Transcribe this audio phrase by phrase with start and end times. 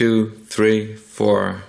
[0.00, 1.60] two, three, four.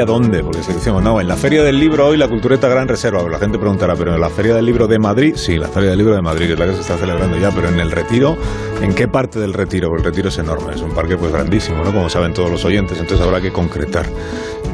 [0.00, 0.42] Feria dónde?
[0.42, 3.22] Porque si decimos, no, en la feria del libro hoy la cultureta gran reserva.
[3.28, 5.34] La gente preguntará, ¿pero en la feria del libro de Madrid?
[5.36, 7.50] Sí, la feria del libro de Madrid, que es la que se está celebrando ya,
[7.50, 8.36] pero en el retiro,
[8.80, 9.88] ¿en qué parte del retiro?
[9.88, 11.92] Porque el retiro es enorme, es un parque pues grandísimo, ¿no?
[11.92, 14.06] Como saben todos los oyentes, entonces habrá que concretar.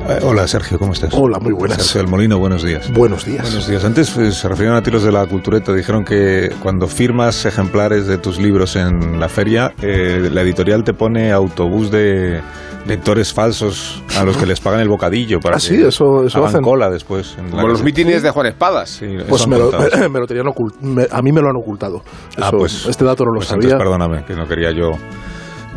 [0.08, 1.12] Eh, hola Sergio, ¿cómo estás?
[1.14, 1.78] Hola, muy buenas.
[1.78, 2.92] Sergio del Molino, buenos días.
[2.92, 3.42] Buenos días.
[3.42, 3.84] Buenos días.
[3.84, 8.06] Antes pues, se refirieron a ti los de la cultureta, dijeron que cuando firmas ejemplares
[8.06, 12.40] de tus libros en la feria, eh, la editorial te pone autobús de
[12.86, 16.38] lectores falsos a los que les pagan el bocadillo para Ah, que sí, eso- eso
[16.38, 16.62] hagan hacen.
[16.62, 17.34] cola después.
[17.38, 18.88] en la Como los mítines de Juan Espadas.
[18.90, 19.70] Sí, Pues me lo,
[20.10, 22.02] me lo tenían ocult- me- a mí me lo han ocultado.
[22.38, 23.70] Ah, Eso- pues, este dato no lo pues sabía.
[23.72, 24.92] entonces perdóname, que no quería yo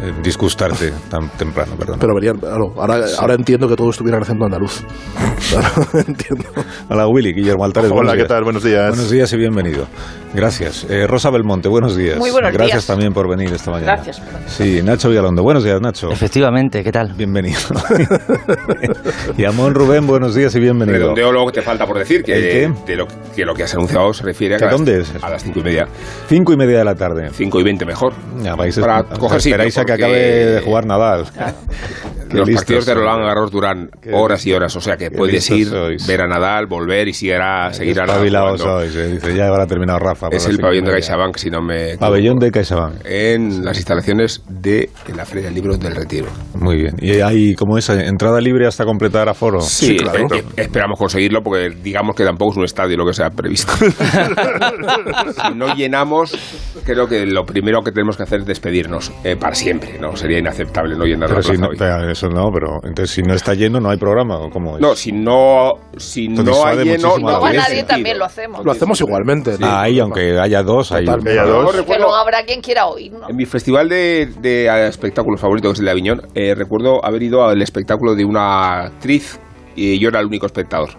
[0.01, 1.97] eh, disgustarte tan temprano, perdón.
[1.99, 4.83] Pero verían, claro, ahora, ahora entiendo que todo estuviera en acento andaluz.
[5.55, 5.71] Ahora
[6.07, 6.45] entiendo.
[6.89, 7.89] Hola Willy, Guillermo Altares.
[7.91, 8.27] Hola, buenos ¿qué días.
[8.29, 8.43] tal?
[8.43, 8.89] Buenos días.
[8.89, 9.87] Buenos días y bienvenido.
[10.33, 10.85] Gracias.
[10.89, 12.17] Eh, Rosa Belmonte, buenos días.
[12.19, 12.87] Muy buenos Gracias días.
[12.87, 13.93] también por venir esta mañana.
[13.95, 14.21] Gracias.
[14.47, 15.41] Sí, Nacho Vigalondo.
[15.41, 16.11] Buenos días, Nacho.
[16.11, 17.13] Efectivamente, ¿qué tal?
[17.13, 17.57] Bienvenido.
[19.37, 20.99] y Amón Rubén, buenos días y bienvenido.
[20.99, 23.73] Redondeo luego que te falta por decir que, ¿El de lo, que lo que has
[23.73, 25.23] anunciado se refiere a, ¿Que que a las- dónde es?
[25.23, 25.87] a las cinco y media.
[26.27, 27.29] Cinco y media de la tarde.
[27.33, 28.13] Cinco y veinte mejor.
[28.43, 31.25] Ya, vais Para a, coger esperáis a que porque- acabe de jugar Nadal.
[32.29, 32.93] Qué Los partidos de.
[32.93, 36.05] Roland Garros duran horas y horas, o sea que puedes ir, sois.
[36.05, 39.07] ver a Nadal, volver y seguirá, seguirá Nadal sois, eh.
[39.13, 40.27] Dice, ya habrá terminado Rafa.
[40.31, 40.91] Es el pabellón de.
[40.91, 41.97] CaixaBank, si no me.
[41.97, 43.03] Pabellón de CaixaBank.
[43.03, 46.27] En las instalaciones de la Feria del Libro del Retiro.
[46.53, 46.95] Muy bien.
[47.01, 49.61] ¿Y hay como esa entrada libre hasta completar aforo?
[49.61, 50.27] Sí, claro.
[50.35, 53.29] eh, eh, esperamos conseguirlo porque digamos que tampoco es un estadio lo que se ha
[53.31, 53.71] previsto.
[53.79, 56.37] si no llenamos,
[56.85, 59.78] creo que lo primero que tenemos que hacer es despedirnos eh, para siempre.
[59.99, 61.77] No sería inaceptable no llenar Pero la si plaza no, hoy.
[61.77, 64.81] pero eso no, pero entonces si no está lleno no hay programa ¿o cómo es?
[64.81, 68.63] No, si no, si no hay lleno, a no nadie también lo hacemos.
[68.65, 69.55] Lo hacemos igualmente.
[69.61, 71.27] Ah, ahí, aunque haya dos, hay Total.
[71.27, 71.75] haya dos.
[71.81, 73.29] Que luego habrá quien quiera oír, ¿no?
[73.29, 77.23] En mi festival de, de espectáculos favorito, que es el de Aviñón, eh, recuerdo haber
[77.23, 79.39] ido al espectáculo de una actriz
[79.75, 80.89] y yo era el único espectador.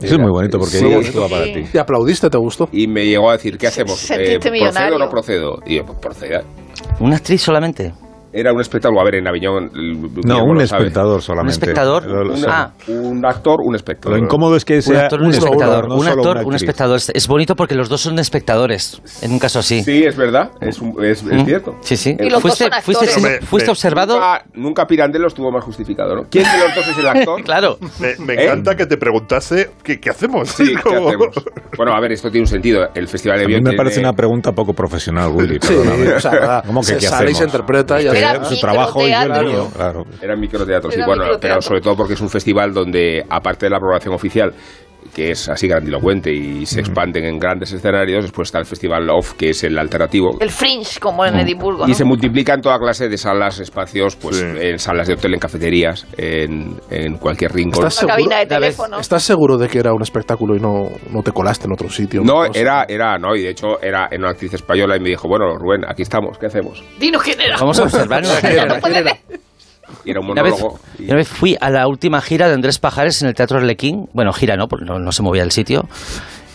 [0.00, 1.18] Eso es muy bonito porque Sí.
[1.18, 1.64] va para ti.
[1.72, 2.28] ¿Y aplaudiste?
[2.30, 2.68] ¿Te gustó?
[2.72, 4.10] Y me llegó a decir, ¿qué hacemos?
[4.10, 5.60] Eh, ¿Procedo o no procedo?
[5.66, 6.42] Y yo, pues proceda.
[7.00, 7.92] ¿Una actriz solamente?
[8.38, 9.70] Era un espectáculo, a ver, en Aviñón.
[10.24, 11.56] No, un espectador solamente.
[11.56, 12.06] ¿Un espectador?
[12.06, 12.70] Lo, lo- Un, Ah.
[12.88, 14.18] un actor, un espectador.
[14.18, 15.88] lo incómodo es que Un sea actor, un espectador.
[15.88, 17.00] no un actor, un espectador.
[17.14, 19.82] Es- bonito porque los dos son espectadores, en un caso así.
[19.82, 21.44] Sí, es verdad, es, un- es, es ¿Mm?
[21.46, 21.74] cierto.
[21.80, 22.10] Sí, sí.
[22.18, 23.14] Y los dos ¿Fuiste, son fuiste, actores.
[23.14, 24.14] fuiste, Hombre, fuiste me- observado?
[24.14, 26.22] Nunca, nunca Pirandello estuvo más justificado, ¿no?
[26.30, 27.42] ¿Quién de los dos es el actor?
[27.44, 27.78] Claro.
[28.00, 28.44] Me, me ¿Eh?
[28.44, 30.48] encanta que te preguntase ¿qué, qué hacemos.
[30.50, 31.28] Sí, ¿qué hacemos?
[31.76, 32.86] Bueno, a ver, esto tiene un sentido.
[32.94, 35.58] El Festival de A mí Aviñón me tiene- parece una pregunta poco profesional, Willy.
[35.62, 35.74] Sí.
[36.66, 39.22] ¿Cómo que se qué sale y se interpreta y Usted, Era su trabajo y yo
[39.22, 40.06] el mío, claro.
[40.20, 41.48] Era microteatro, sí, Era bueno, microteatro.
[41.48, 44.52] pero sobre todo porque es un festival donde, aparte de la programación oficial,
[45.14, 49.32] que es así grandilocuente y se expanden en grandes escenarios, después está el Festival Off,
[49.34, 50.36] que es el alternativo.
[50.40, 51.94] El Fringe, como en Edimburgo, Y ¿no?
[51.94, 54.44] se multiplican toda clase de salas, espacios, pues Sí.
[54.44, 57.86] en salas de hotel, en cafeterías, en, en cualquier rincón.
[57.86, 58.36] ¿Estás de seguro?
[58.48, 58.98] teléfono.
[58.98, 62.22] ¿Estás seguro de que era un espectáculo y no, no te colaste en otro sitio?
[62.22, 65.28] No, era, era, no, y de hecho era en una actriz española y me dijo,
[65.28, 66.82] bueno, Rubén, aquí estamos, ¿qué hacemos?
[66.98, 67.56] Dinos quién era.
[67.58, 68.22] Vamos a observar.
[70.04, 70.80] Y era un Una vez, monólogo.
[70.98, 74.08] y- una vez fui a la última gira de Andrés Pajares en el Teatro Arlequín.
[74.12, 75.88] Bueno, gira no, porque no, no se movía del sitio.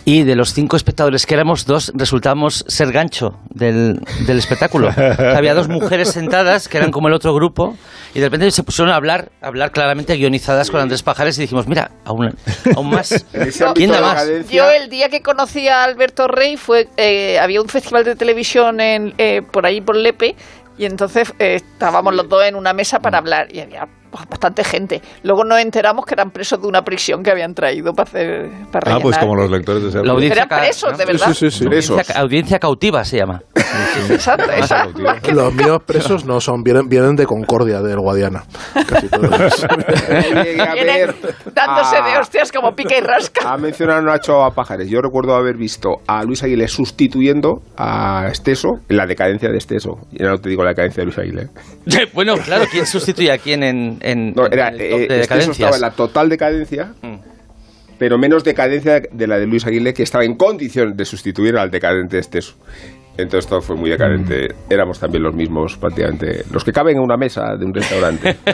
[0.04, 4.90] Y de los cinco espectadores que éramos, dos resultamos ser gancho del, del espectáculo.
[5.36, 7.76] Había dos mujeres sentadas que eran como el otro grupo
[8.12, 11.42] y de repente se pusieron a hablar, a hablar claramente guionizadas con Andrés Pajares y
[11.42, 12.34] dijimos, mira, aún,
[12.74, 13.24] aún más.
[13.76, 14.26] ¿Quién da más?
[14.50, 18.80] Yo el día que conocí a Alberto Rey fue eh, había un festival de televisión
[18.80, 20.34] en, eh, por ahí por Lepe
[20.78, 25.00] y entonces eh, estábamos los dos en una mesa para hablar y había bastante gente.
[25.22, 28.94] Luego nos enteramos que eran presos de una prisión que habían traído para hacer para
[28.94, 30.98] Ah, pues como los lectores de esa La audiencia Eran presos, ¿no?
[30.98, 31.26] de verdad.
[31.32, 31.64] Sí, sí, sí.
[31.64, 33.40] Audiencia, audiencia cautiva se llama.
[34.10, 35.00] Exacto, exacto.
[35.32, 38.42] Los míos presos no son, vienen, vienen de Concordia, del Guadiana.
[38.86, 39.66] Casi todos.
[40.74, 41.14] Vienen
[41.54, 43.50] dándose a- de hostias como pica y rasca.
[43.52, 44.88] Ha mencionado Nacho a Pajares.
[44.88, 49.92] Yo recuerdo haber visto a Luis Aguilé sustituyendo a Esteso en la decadencia de Esteso.
[50.12, 51.48] Y no te digo la decadencia de Luis Aguilé.
[52.14, 55.20] bueno, claro, ¿quién sustituye a quién en, en, No, era, en el top eh, de
[55.20, 55.74] es que eso estaba decadencias?
[55.76, 57.14] en la total decadencia, Mm.
[57.98, 61.70] pero menos decadencia de la de Luis Aguilé, que estaba en condición de sustituir al
[61.70, 62.54] decadente Esteso.
[63.16, 64.48] Entonces todo fue muy decadente.
[64.48, 64.72] Mm.
[64.72, 66.44] Éramos también los mismos, prácticamente.
[66.50, 68.36] Los que caben en una mesa de un restaurante.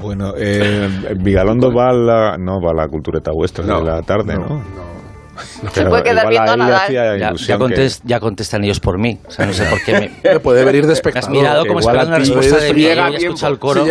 [0.00, 0.88] Bueno, eh,
[1.18, 4.46] Vigalondo va a la, no va a la cultureta vuestra No, de la tarde, ¿no?
[4.48, 5.70] no.
[5.74, 6.90] Se puede quedar viendo a nadar.
[6.90, 9.18] Ya, ya, ilusión que- contes- ya contestan ellos por mí.
[9.26, 11.30] O sea, no sé por qué me, puede venir de me has espectador.
[11.30, 12.80] mirado como esperando una respuesta de mí.
[12.80, 13.34] llega Yo a he tiempo.
[13.34, 13.84] escuchado el coro.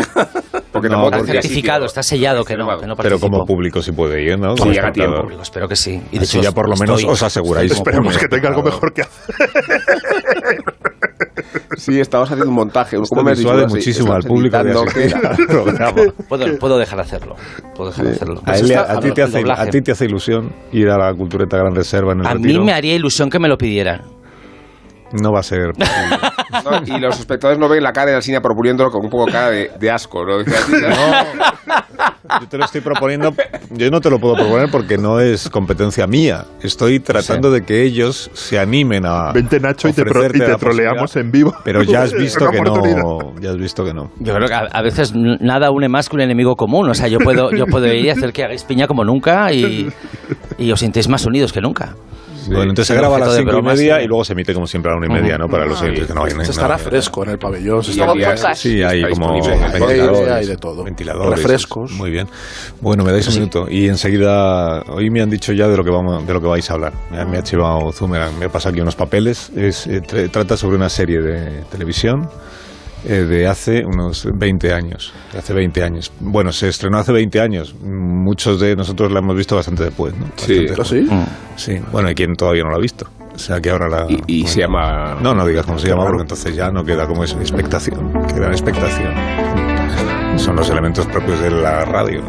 [0.82, 1.86] Porque No, tampoco Está certificado, sitio.
[1.88, 4.56] está sellado que no, que no Pero como público sí puede ir, ¿no?
[4.58, 5.28] Sí, llega a tiempo.
[5.42, 6.02] Espero que sí.
[6.12, 7.72] Y de Así hecho, ya por lo menos estoy- os aseguráis.
[7.72, 9.36] Esperemos que público, tenga algo mejor que hacer.
[11.78, 12.98] Sí, estamos haciendo un montaje.
[12.98, 15.14] Esto ¿Cómo me disuade muchísimo al público de que-.
[16.30, 17.36] Puedo, puedo dejar de hacerlo.
[17.76, 18.42] Puedo dejar de hacerlo.
[18.46, 20.98] A, él le- a El ti te hace, a ti te hace ilusión ir a
[20.98, 22.60] la cultureta Gran Reserva en el A retiro.
[22.60, 24.02] mí me haría ilusión que me lo pidieran.
[25.14, 25.72] No va a ser.
[26.64, 29.52] No, y los espectadores no ven la cara de Alsina proponiéndolo con un poco cara
[29.52, 30.40] de, de asco, ¿no?
[32.42, 33.34] Yo te lo estoy proponiendo,
[33.72, 36.46] yo no te lo puedo proponer porque no es competencia mía.
[36.62, 39.32] Estoy tratando de que ellos se animen a.
[39.32, 41.54] Vente, Nacho, y te, pro- y te troleamos en vivo.
[41.64, 43.34] Pero ya has visto que no.
[43.40, 44.12] Ya has visto que no.
[44.20, 46.90] Yo creo que a, a veces nada une más que un enemigo común.
[46.90, 49.88] O sea, yo puedo, yo puedo ir y hacer que hagáis piña como nunca y,
[50.58, 51.96] y os sintéis más unidos que nunca.
[52.56, 54.04] Bueno, entonces se graba a las cinco y media sí.
[54.04, 55.48] y luego se emite como siempre a la una y media, ¿no?
[55.48, 57.84] Para los oyentes que no hay Se estará no, fresco en el pabellón.
[57.84, 58.56] Se estará día-.
[58.56, 60.84] Sí, hay como ventiladores, Hay de todo.
[60.84, 61.92] ventiladores, Refrescos.
[61.92, 62.28] Muy bien.
[62.82, 65.92] Bueno, me dais un minuto y enseguida hoy me han dicho ya de lo que
[65.92, 66.94] vamos, de lo que vais a hablar.
[67.12, 69.50] Me ha, chivado Zumer, me ha pasado aquí unos papeles.
[69.56, 72.30] Es, eh, tra- trata sobre una serie de televisión
[73.06, 75.14] eh, de hace unos 20 años.
[75.34, 76.12] de hace 20 años.
[76.20, 77.76] Bueno, se estrenó hace 20 años.
[77.82, 80.28] Muchos de nosotros la hemos visto bastante después, ¿no?
[80.36, 80.68] Sí.
[80.68, 81.02] Bastante ¿Ah, sí?
[81.14, 81.26] Mm.
[81.58, 81.82] Sí.
[81.92, 83.08] Bueno, hay quien todavía no la ha visto.
[83.34, 84.06] O sea que ahora la.
[84.10, 85.18] Y, y se llama...
[85.22, 88.12] No, no digas cómo se llama, porque entonces ya no queda como es expectación.
[88.34, 89.14] Queda en expectación.
[90.38, 92.22] Son los elementos propios de la radio.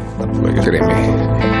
[0.55, 1.60] Que- Créeme.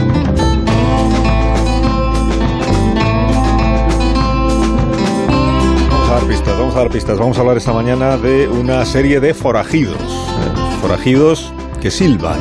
[6.71, 7.19] Vamos a dar pistas.
[7.19, 9.97] Vamos a hablar esta mañana de una serie de forajidos.
[9.99, 11.51] eh, forajidos
[11.81, 12.39] que silban.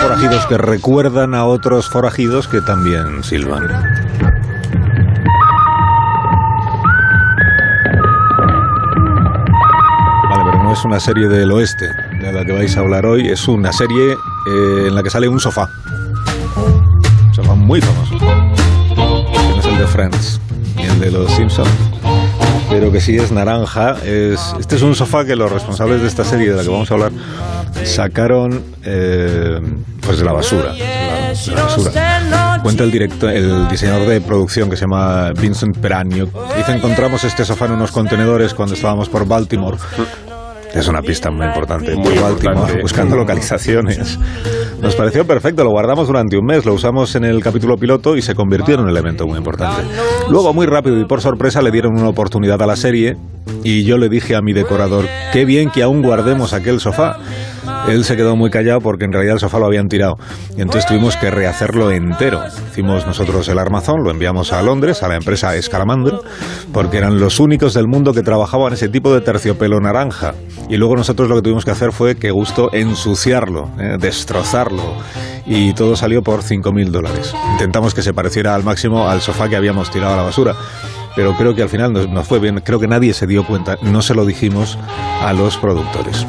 [0.00, 3.68] Forajidos que recuerdan a otros forajidos que también silban.
[10.30, 13.28] Vale, pero no es una serie del oeste de la que vais a hablar hoy,
[13.28, 15.70] es una serie eh, en la que sale un sofá.
[16.56, 18.18] Un sofá muy famoso.
[18.18, 20.40] Que no es el de Friends
[20.76, 21.70] ni el de los Simpsons.
[22.68, 23.96] Pero que sí es naranja.
[24.04, 26.90] Es, este es un sofá que los responsables de esta serie de la que vamos
[26.90, 27.12] a hablar
[27.84, 29.58] sacaron eh,
[30.02, 30.72] pues de la basura.
[30.72, 32.60] De la, de la basura.
[32.62, 36.28] Cuenta el director, el diseñador de producción que se llama Vincent Peranio.
[36.56, 39.78] Dice encontramos este sofá en unos contenedores cuando estábamos por Baltimore.
[40.74, 41.94] Es una pista muy importante.
[41.94, 42.82] Muy Baltimore, importante.
[42.82, 44.18] buscando localizaciones.
[44.80, 48.22] Nos pareció perfecto, lo guardamos durante un mes, lo usamos en el capítulo piloto y
[48.22, 49.82] se convirtió en un elemento muy importante.
[50.30, 53.16] Luego, muy rápido y por sorpresa, le dieron una oportunidad a la serie
[53.64, 57.16] y yo le dije a mi decorador, qué bien que aún guardemos aquel sofá.
[57.88, 60.16] Él se quedó muy callado porque en realidad el sofá lo habían tirado.
[60.56, 62.42] Y entonces tuvimos que rehacerlo entero.
[62.70, 66.18] Hicimos nosotros el armazón, lo enviamos a Londres, a la empresa Escalamandra,
[66.72, 70.34] porque eran los únicos del mundo que trabajaban ese tipo de terciopelo naranja.
[70.68, 74.82] Y luego nosotros lo que tuvimos que hacer fue, que gusto, ensuciarlo, eh, destrozarlo.
[75.46, 77.34] Y todo salió por 5.000 dólares.
[77.52, 80.54] Intentamos que se pareciera al máximo al sofá que habíamos tirado a la basura.
[81.16, 82.60] Pero creo que al final nos, nos fue bien.
[82.62, 83.76] Creo que nadie se dio cuenta.
[83.82, 84.78] No se lo dijimos
[85.22, 86.26] a los productores.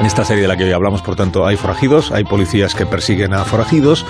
[0.00, 2.84] En esta serie de la que hoy hablamos, por tanto, hay forajidos, hay policías que
[2.84, 4.04] persiguen a forajidos,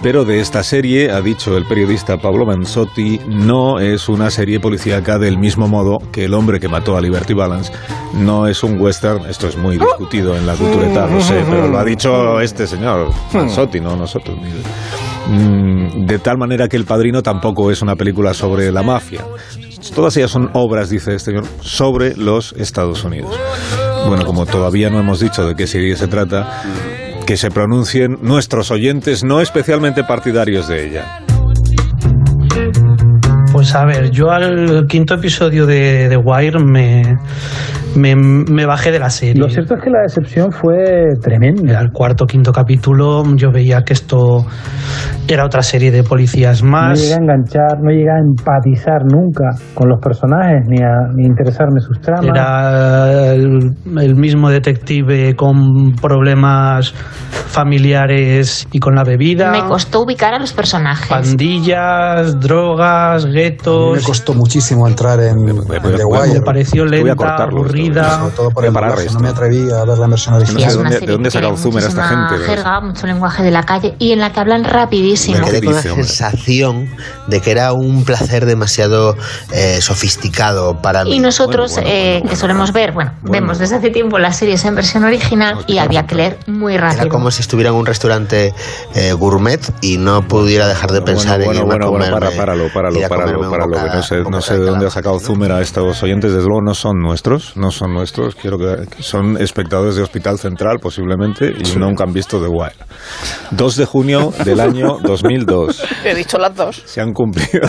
[0.00, 5.18] pero de esta serie, ha dicho el periodista Pablo Manzotti, no es una serie policíaca
[5.18, 7.72] del mismo modo que El hombre que mató a Liberty Balance.
[8.14, 11.78] No es un western, esto es muy discutido en la cultureta, lo sé, pero lo
[11.78, 14.38] ha dicho este señor, Manzotti, no nosotros.
[15.26, 19.24] Mm, De tal manera que El Padrino tampoco es una película sobre la mafia.
[19.94, 23.34] Todas ellas son obras, dice este señor, sobre los Estados Unidos.
[24.06, 26.62] Bueno, como todavía no hemos dicho de qué serie se trata,
[27.26, 31.20] que se pronuncien nuestros oyentes no especialmente partidarios de ella.
[33.52, 37.16] Pues a ver, yo al quinto episodio de The Wire me,
[37.96, 39.40] me, me bajé de la serie.
[39.40, 40.74] Lo cierto es que la decepción fue
[41.22, 41.78] tremenda.
[41.78, 44.44] Al cuarto quinto capítulo yo veía que esto
[45.28, 47.00] era otra serie de policías No más.
[47.00, 51.80] llegué a enganchar, no llegué a empatizar nunca con los personajes ni a ni interesarme
[51.80, 52.26] sus tramas.
[52.26, 56.92] Era el, el mismo detective con problemas
[57.54, 59.50] familiares y con la bebida.
[59.50, 61.08] Me costó ubicar a los personajes.
[61.08, 63.96] Pandillas, drogas, guetos.
[63.98, 66.34] Me costó muchísimo entrar en, en The Wire.
[66.34, 67.62] Me pareció lenta, cortarlo
[68.20, 69.06] Sobre todo por a el doblaje.
[69.12, 70.70] No me atreví a ver la versión No original.
[70.70, 71.48] sé dónde- de dónde saca
[71.88, 72.34] esta gente,
[72.80, 75.38] mucho lenguaje de la calle y en la que hablan rapidísimo.
[75.38, 76.88] Me quedé ¿Qué con la sensación
[77.26, 79.16] de que era un placer demasiado
[79.52, 81.14] eh, sofisticado para mí.
[81.16, 84.36] Y nosotros, Bueno, bueno, eh, bueno, que solemos ver, bueno, vemos desde hace tiempo las
[84.36, 87.02] series en versión original y había que leer muy rápido.
[87.02, 88.54] Era como si estuviera en un restaurante
[88.94, 92.04] eh, gourmet y no pudiera dejar de pensar bueno, en bueno, irme a bueno, bueno,
[92.04, 96.32] comerme- para, páralo, a no sé, no de dónde ha sacado Zumer a estos oyentes,
[96.32, 100.38] desde luego no son nuestros, no son nuestros, quiero que, que son espectadores de Hospital
[100.38, 102.74] Central posiblemente y nunca han visto The Wire.
[103.50, 105.84] 2 de junio del año 2002.
[106.04, 106.82] He dicho las dos.
[106.86, 107.68] Se han cumplido.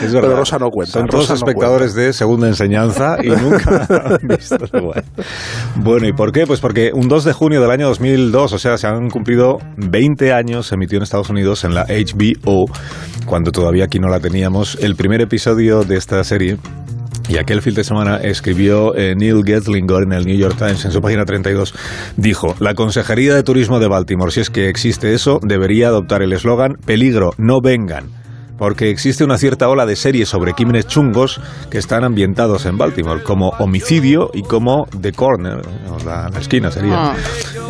[0.00, 0.28] Es verdad.
[0.28, 4.28] Pero Rosa no cuenta, Son todos Rosa no espectadores de segunda enseñanza y nunca han
[4.28, 5.04] visto The Wire.
[5.76, 6.46] Bueno, ¿y por qué?
[6.46, 10.32] Pues porque un 2 de junio del año 2002, o sea, se han cumplido 20
[10.32, 12.66] años, se emitió en Estados Unidos en la HBO,
[13.26, 16.58] cuando todavía aquí no la teníamos, el primer episodio de esta serie.
[17.28, 20.92] Y aquel fin de semana escribió eh, Neil Getlingor en el New York Times, en
[20.92, 21.74] su página 32,
[22.16, 26.32] dijo, la Consejería de Turismo de Baltimore, si es que existe eso, debería adoptar el
[26.32, 28.25] eslogan, peligro, no vengan.
[28.58, 33.22] Porque existe una cierta ola de series sobre crímenes chungos que están ambientados en Baltimore,
[33.22, 35.60] como Homicidio y como The Corner,
[35.90, 37.14] o la, la esquina sería.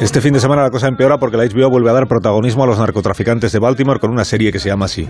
[0.01, 2.67] Este fin de semana la cosa empeora porque la HBO vuelve a dar protagonismo a
[2.67, 5.09] los narcotraficantes de Baltimore con una serie que se llama así,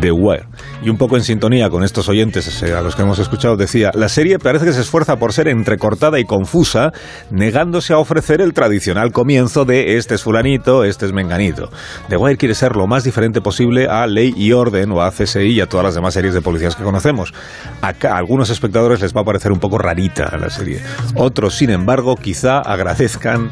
[0.00, 0.46] The Wire.
[0.82, 4.08] Y un poco en sintonía con estos oyentes a los que hemos escuchado, decía, la
[4.08, 6.92] serie parece que se esfuerza por ser entrecortada y confusa,
[7.30, 11.70] negándose a ofrecer el tradicional comienzo de este es fulanito, este es menganito.
[12.08, 15.52] The Wire quiere ser lo más diferente posible a Ley y Orden o a CSI
[15.52, 17.32] y a todas las demás series de policías que conocemos.
[17.80, 20.80] Acá a algunos espectadores les va a parecer un poco rarita la serie.
[21.14, 23.50] Otros, sin embargo, quizá agradezcan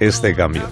[0.00, 0.62] este cambio.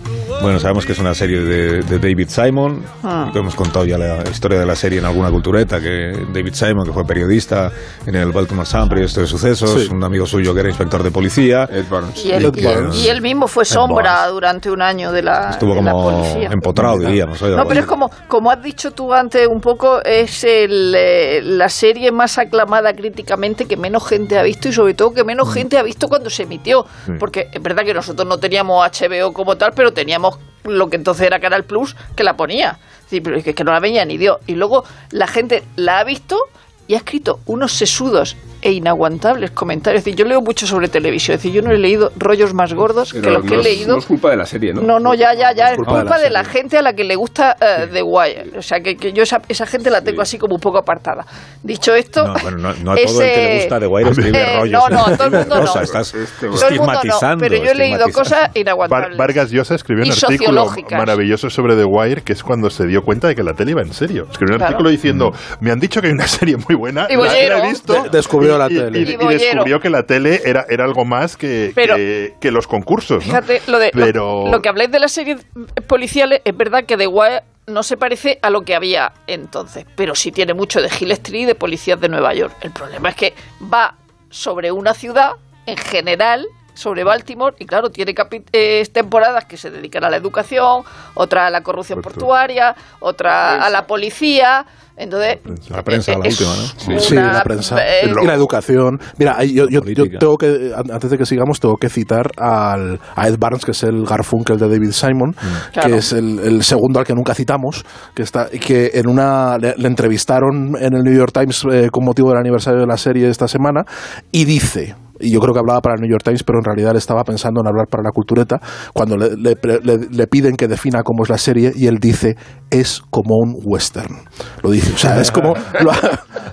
[0.41, 2.83] Bueno, sabemos que es una serie de, de David Simon.
[3.05, 3.31] Ah.
[3.33, 6.87] que Hemos contado ya la historia de la serie en alguna cultureta, que David Simon,
[6.87, 7.71] que fue periodista
[8.07, 9.89] en el Baltimore Sun, periodista de sucesos, Sí.
[9.93, 11.69] un amigo suyo que era inspector de policía.
[11.71, 12.25] Ed Barnes.
[12.25, 12.97] Y él, Ed Barnes.
[13.05, 16.49] y él mismo fue sombra durante un año de la, Estuvo de la como policía.
[16.53, 17.41] empotrado, diríamos.
[17.43, 21.41] oye, No, pero es como, como has dicho tú antes un poco, es el, eh,
[21.43, 25.53] la serie más aclamada críticamente que menos gente ha visto y sobre todo que menos
[25.53, 26.85] gente ha visto cuando se emitió.
[27.07, 27.13] Sí.
[27.19, 31.27] Porque es verdad que nosotros no teníamos HBO como tal, pero teníamos lo que entonces
[31.27, 32.79] era Canal Plus que la ponía.
[33.09, 34.39] Sí, pero es que no la veía ni Dios.
[34.47, 36.39] Y luego la gente la ha visto
[36.87, 39.99] y ha escrito unos sesudos e inaguantables comentarios.
[39.99, 41.35] Es decir, yo leo mucho sobre televisión.
[41.35, 43.65] Es decir, yo no he leído rollos más gordos que los que no he es-
[43.65, 43.93] leído.
[43.95, 44.83] No es culpa de la serie, ¿no?
[44.83, 45.71] No, no, ya, ya, ya.
[45.73, 46.61] Es culpa culpa, de la de, la serie.
[46.61, 48.59] gente a la que le gusta eh, The Wire.
[48.59, 51.27] O sea, que, que yo esa, esa gente la tengo así como un poco apartada.
[51.63, 52.25] Dicho esto.
[52.27, 54.81] No, bueno, no, no a todo el que le gusta The Wire escribe Eh, rollos.
[54.81, 55.81] no, no, a todo el mundo no.
[55.83, 57.43] estás Este, Todo el mundo no, estigmatizando.
[57.43, 59.11] pero yo he leído cosas inaguantables.
[59.11, 63.03] Var- Vargas Llosa escribió un artículo maravilloso sobre The Wire, que es cuando se dio
[63.03, 64.27] cuenta de que la tele iba en serio.
[64.31, 64.65] Escribió un Claro.
[64.73, 68.05] artículo diciendo, me han dicho que hay una serie muy buena, Y la, he visto,
[68.11, 68.19] De-
[68.57, 68.99] descubrió y- la y- tele.
[68.99, 69.39] Y, Y y bollero.
[69.39, 73.19] descubrió que la tele era, era algo más que, Pero- que, que los concursos.
[73.19, 73.23] ¿no?
[73.23, 75.45] Fíjate, lo, de, lo- Pero- lo, que habláis de las series
[75.87, 80.15] policiales, es verdad que The Wire no se parece a lo que había entonces, pero
[80.15, 82.55] sí tiene mucho de Hill Street y de policías de Nueva York.
[82.61, 83.35] El problema es que
[83.73, 83.95] va
[84.31, 85.33] sobre una ciudad
[85.67, 88.15] en general sobre Baltimore y claro, tiene
[88.53, 90.83] eh, temporadas que se dedican a la educación,
[91.15, 94.65] otra a la corrupción portuaria, otra a la policía,
[94.97, 95.39] entonces
[95.71, 96.55] La prensa, la es última,
[96.95, 97.01] ¿no?
[97.01, 98.99] Sí, una- la prensa eh, y la educación.
[99.19, 99.81] Mira, yo, yo-
[100.19, 103.71] tengo que, an- antes de que sigamos, tengo que citar al, a Ed Barnes, que
[103.71, 105.35] es el Garfunkel de David Simon,
[105.73, 105.89] Claro.
[105.89, 109.75] que es el, el segundo al que nunca citamos, que está que en una le,
[109.77, 113.29] le entrevistaron en el New York Times eh, con motivo del aniversario de la serie
[113.29, 113.85] esta semana
[114.31, 116.93] y dice y yo creo que hablaba para el New York Times, pero en realidad
[116.93, 118.59] le estaba pensando en hablar para la cultureta,
[118.93, 122.37] cuando le, le- le- le piden que defina cómo es la serie, y él dice,
[122.71, 124.17] es como un western.
[124.63, 125.55] Lo dice, o sea, es como...
[125.81, 125.93] lo-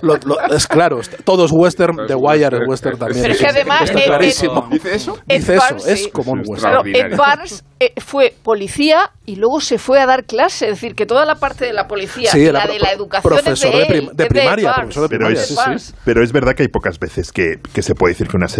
[0.02, 3.22] lo- lo- es claro, todo es western, The Wire es western también.
[3.22, 4.68] Pero es que además Está Ed- clarísimo.
[4.70, 5.18] ¿Dice eso?
[5.26, 6.86] Dice eso, Barnes, es como un Es western.
[6.94, 7.16] Ed.
[7.16, 11.24] Barnes eh, fue policía y luego se fue a dar clase, es decir, que toda
[11.24, 13.78] la parte de la policía Sí, y la pro- de la educación profesor es de,
[13.78, 15.94] de él, prim- de es primaria, profesor de Pero primaria, es, sí, sí.
[16.04, 18.59] pero es verdad que hay pocas veces que, que se puede decir que una serie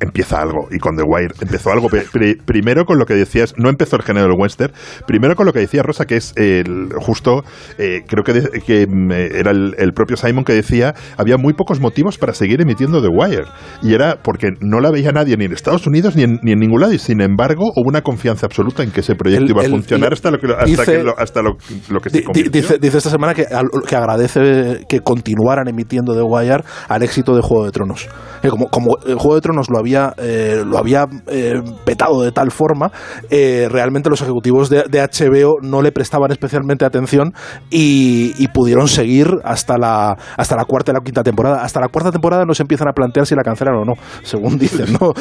[0.00, 0.68] empieza algo.
[0.70, 1.88] Y con The Wire empezó algo.
[1.88, 4.72] Pri- pri- primero con lo que decías, no empezó el género del western,
[5.06, 7.42] primero con lo que decía Rosa, que es el, justo,
[7.78, 11.36] eh, creo que, de- que, mm, eh, era el, el propio Simon que decía, había
[11.36, 13.44] muy pocos motivos para seguir emitiendo The Wire.
[13.82, 16.58] Y era porque no la veía nadie ni en Estados Unidos ni en, ni en
[16.58, 16.92] ningún lado.
[16.92, 20.12] Y sin embargo, hubo una confianza absoluta en que ese proyecto El- iba a funcionar
[20.12, 21.56] hasta lo que, hasta dice- que lo, hasta lo,
[21.90, 22.22] lo que se.
[22.50, 23.46] Dice, dice esta semana que,
[23.86, 28.08] que agradece que continuaran emitiendo The Wire al éxito de Juego de Tronos.
[28.42, 32.32] Que como, como el Juego de Tronos lo había, eh, lo había eh, petado de
[32.32, 32.90] tal forma,
[33.30, 37.32] eh, realmente los ejecutivos de, de HBO no le prestaban especialmente atención
[37.70, 41.62] y, y pudieron seguir hasta la, hasta la cuarta y la quinta temporada.
[41.62, 43.92] Hasta la cuarta temporada no se empiezan a plantear si la cancelan o no,
[44.22, 44.92] según dicen.
[45.00, 45.12] ¿no?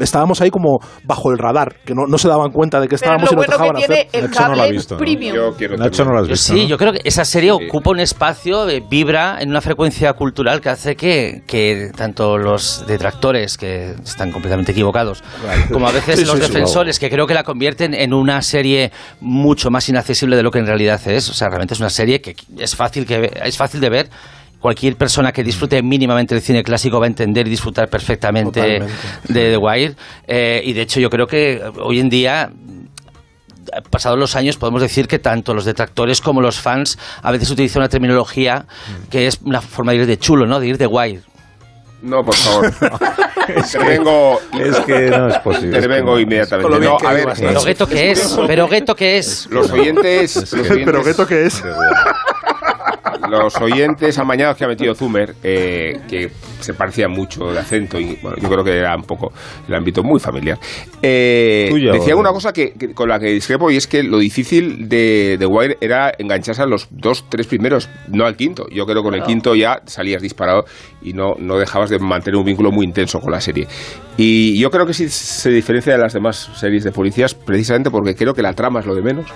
[0.00, 3.16] Estábamos ahí como bajo el radar, que no, no se daban cuenta de que Pero
[3.16, 4.08] estábamos lo y nos bueno que dejaban tiene hacer.
[4.12, 4.98] el Nacho no lo ha cable visto, ¿no?
[4.98, 5.34] premium.
[5.36, 6.68] Yo quiero Nacho no has Yo visto, sí, ¿no?
[6.68, 10.68] yo creo que esa serie ocupa un espacio, eh, vibra en una frecuencia cultural que
[10.70, 15.22] hace que, que tanto los detractores, que están completamente equivocados,
[15.72, 18.42] como a veces Sí, los sí, sí, defensores, que creo que la convierten en una
[18.42, 21.28] serie mucho más inaccesible de lo que en realidad es.
[21.28, 24.10] O sea, realmente es una serie que es fácil, que, es fácil de ver.
[24.60, 28.94] Cualquier persona que disfrute mínimamente del cine clásico va a entender y disfrutar perfectamente Totalmente,
[29.28, 29.94] de The Wire.
[30.26, 32.50] Eh, y de hecho, yo creo que hoy en día
[33.90, 37.82] pasados los años podemos decir que tanto los detractores como los fans a veces utilizan
[37.82, 38.66] una terminología
[39.10, 40.60] que es una forma de ir de chulo, ¿no?
[40.60, 41.20] De ir de guay.
[42.06, 42.72] No, por favor.
[43.48, 44.40] Intervengo.
[44.58, 45.76] Es que no es posible.
[45.76, 46.72] Intervengo inmediatamente.
[46.72, 49.46] Lo No, que a ver, Pero gueto que es, pero gueto que es.
[49.50, 50.36] los oyentes.
[50.36, 51.62] los oyentes Pero ¿esto qué es?
[53.28, 56.30] Los oyentes amañados que ha metido Zumer, eh, que
[56.60, 59.32] se parecían mucho de acento, y bueno, yo creo que era un poco
[59.68, 60.58] el ámbito muy familiar,
[61.02, 64.88] eh, decía una cosa que, que- con la que discrepo y es que lo difícil
[64.88, 68.66] de, de Wire era engancharse a los dos, tres primeros, no al quinto.
[68.70, 70.64] Yo creo que con el quinto ya salías disparado
[71.02, 73.66] y no, no dejabas de mantener un vínculo muy intenso con la serie.
[74.16, 78.14] Y yo creo que sí se diferencia de las demás series de policías precisamente porque
[78.14, 79.26] creo que la trama es lo de menos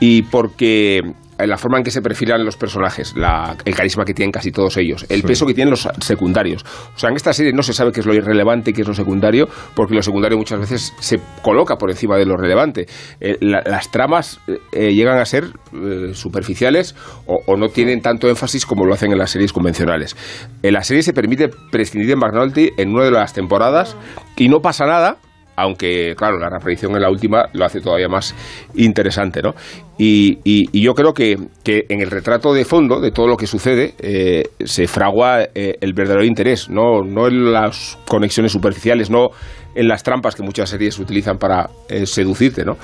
[0.00, 1.02] y porque
[1.46, 4.76] la forma en que se perfilan los personajes, la- el carisma que tienen casi todos
[4.76, 6.64] ellos, el peso que tienen los secundarios.
[6.94, 8.88] O sea, en esta serie no se sabe qué es lo irrelevante y qué es
[8.88, 12.86] lo secundario, porque lo secundario muchas veces se coloca por encima de lo relevante.
[13.20, 16.94] Eh, la- las tramas eh, eh, llegan a ser eh, superficiales
[17.26, 20.16] o, o no tienen tanto énfasis como lo hacen en las series convencionales.
[20.62, 23.96] En la serie se permite prescindir de McNulty en una de las temporadas
[24.36, 25.16] y no pasa nada,
[25.60, 28.34] aunque claro, la reaparición en la última lo hace todavía más
[28.74, 29.54] interesante, ¿no?
[29.98, 33.46] Y, y- yo creo que, que en el retrato de fondo de todo lo que
[33.48, 39.30] sucede eh, se fragua eh, el verdadero interés, no, no en las conexiones superficiales, no
[39.74, 42.76] en las trampas que muchas series utilizan para eh, seducirte, ¿no?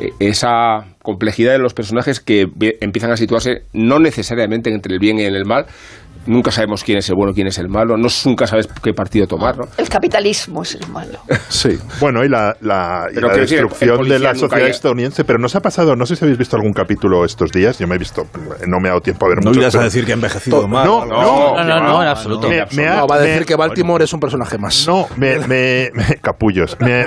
[0.00, 2.46] Eh, esa complejidad de los personajes que
[2.80, 5.66] empiezan a situarse no necesariamente entre el bien y el mal,
[6.26, 9.26] nunca sabemos quién es el bueno quién es el malo, no nunca sabes qué partido
[9.26, 9.64] tomar, ¿no?
[9.76, 11.18] El capitalismo es el malo.
[11.48, 11.78] Sí.
[12.00, 14.68] Bueno, y la, la, y la quiero decir, el destrucción de la sociedad llega.
[14.70, 17.86] estadounidense, pero nos ha pasado, no sé si habéis visto algún capítulo estos días, yo
[17.86, 18.26] me he visto,
[18.66, 19.60] no me ha dado tiempo a ver No mucho.
[19.60, 20.86] irás a decir que ha envejecido mal.
[20.86, 21.22] no, no.
[21.22, 22.48] No, no, no, en absoluto.
[22.48, 24.86] Me- me ha- No, va a decir me- que Baltimore es un personaje más.
[24.86, 26.76] No, me, me, me- capullos.
[26.80, 27.06] Me,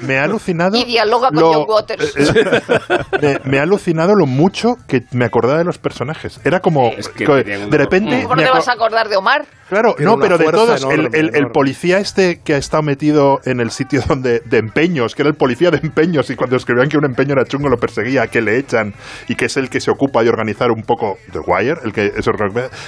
[0.00, 0.76] me, ha alucinado.
[0.76, 2.14] Y dialoga con lo- John Waters.
[3.20, 6.40] me, me ha alucinado lo mucho que me acordaba de los personajes.
[6.44, 8.22] Era como Es que de repente.
[8.22, 9.46] ¿Cómo me te vas a acordar de Omar?
[9.74, 11.52] Claro, Tiene no, pero de todos, el, enorme, el- el enorme.
[11.52, 15.34] policía este que ha estado metido en el sitio donde de empeños, que era el
[15.36, 18.56] policía de empeños, y cuando escribían que un empeño era chungo lo perseguía, que le
[18.56, 18.94] echan,
[19.28, 22.12] y que es el que se ocupa de organizar un poco The Wire, el que
[22.16, 22.24] es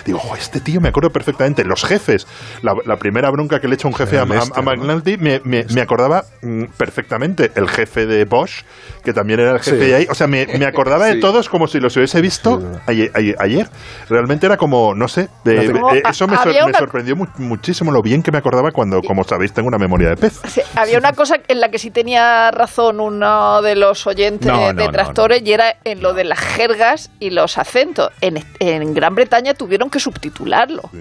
[0.04, 2.26] digo, "Jo, este tío me acuerdo perfectamente, los jefes,
[2.62, 4.70] la, la primera bronca que le echa un jefe a, a- Lester, a ¿no?
[4.70, 8.62] McNulty, me, me- me acordaba mm, perfectamente, el jefe de Bosch,
[9.04, 9.86] que también era el jefe Sí.
[9.86, 11.20] de ahí, o sea, me, me acordaba de Sí.
[11.20, 13.68] todos como si los hubiese visto ayer, ayer, ayer.
[14.08, 17.90] realmente era como, no sé, de- eh, eso me, sor- me una- sorprendió mu- muchísimo
[17.92, 20.40] lo bien que me acordaba cuando, como sabéis, tengo una memoria de pez.
[20.48, 24.56] Sí, había una cosa en la que sí tenía razón uno de los oyentes No,
[24.60, 28.10] no, no, detractores y era en lo de las jergas y los acentos.
[28.20, 30.82] En, en Gran Bretaña tuvieron que subtitularlo.
[30.92, 30.98] Sí,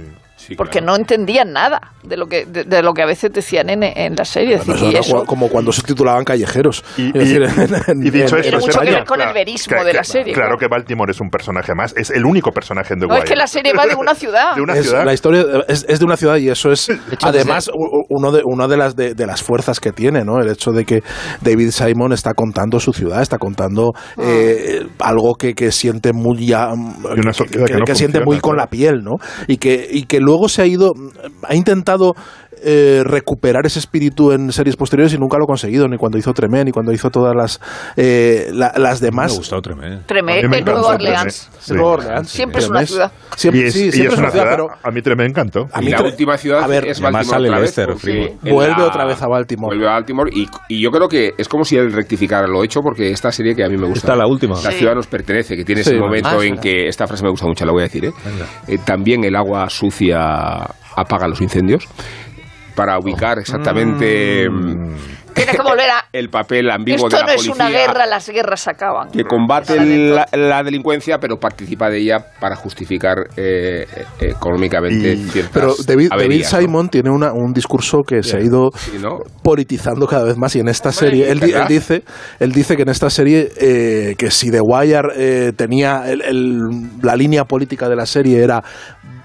[0.57, 0.85] porque claro.
[0.87, 4.15] no entendían nada de lo que de, de lo que a veces decían en, en
[4.15, 4.55] la serie.
[4.55, 6.83] Es Bueno, decir, eso era como cuando se titulaban callejeros.
[6.97, 10.49] Y, y- y dicho esto, mucho que ver con el verismo de la serie, Claro
[10.49, 10.57] claro.
[10.59, 13.23] que Baltimore es un personaje más, es el único personaje en The no Wire.
[13.23, 14.55] es que la serie va de una ciudad.
[14.55, 15.05] De una es- ciudad.
[15.05, 17.69] La historia es, es de una ciudad y eso es hecho, además
[18.09, 20.39] uno de, una de las de, de las fuerzas que tiene, ¿no?
[20.39, 21.01] El hecho de que
[21.41, 26.69] David Simon está contando su ciudad, está contando eh, algo que, que siente muy ya,
[27.15, 28.65] Y una sociedad que no siente funciona, muy con claro.
[28.65, 29.13] la piel, ¿no?
[29.47, 30.93] Y que, y que luego se ha ido,
[31.43, 32.15] ha intentado
[32.67, 36.33] eh, recuperar ese espíritu en series posteriores y nunca lo ha conseguido, ni cuando hizo
[36.33, 37.61] Tremé, ni cuando hizo todas las,
[37.95, 39.31] eh, la- las demás.
[39.31, 39.99] Me ha gustado Tremé.
[40.05, 41.47] Tremé, en Nueva Orleans.
[41.51, 41.73] Tremé, sí.
[41.73, 42.29] Nueva Orleans.
[42.29, 43.11] Siempre es una Tremé ciudad.
[43.35, 45.67] Siempre, y es, sí, y siempre es una ciudad, pero a mí me encantó.
[45.71, 47.75] a Y mí la última ciudad a ver, es Baltimore sale otra vez,
[48.41, 49.75] Vuelve la- otra vez a Baltimore.
[49.75, 52.81] Vuelve a Baltimore y, y yo creo que es como si él rectificara lo hecho
[52.81, 54.07] porque esta serie que a mí me gusta.
[54.07, 54.55] Esta, la última.
[54.63, 54.79] La Sí.
[54.79, 55.91] ciudad nos pertenece, que tiene Sí.
[55.91, 58.05] ese momento Ah, en que esta frase me gusta mucho, la voy a decir.
[58.05, 58.11] ¿eh?
[58.67, 60.17] Eh, también el agua sucia
[60.95, 61.85] apaga los incendios
[62.75, 64.95] para ubicar exactamente mm,
[65.35, 66.05] Tienes que volver a...
[66.13, 69.09] el papel ambiguo Esto de no la es policía una guerra, las guerras acaban.
[69.11, 69.77] que combate
[70.09, 73.85] la, la delincuencia pero participa de ella para justificar eh,
[74.21, 76.59] eh, económicamente Y- ciertas Pero David, ¿no?
[76.59, 79.19] Simon tiene una- un discurso que se ha ido Sí, ¿no?
[79.43, 82.03] politizando cada vez más y en esta Hombre, serie él, él dice
[82.39, 86.59] él dice que en esta serie eh, que si The Wire eh, tenía el- el-
[87.01, 88.63] la línea política de la serie era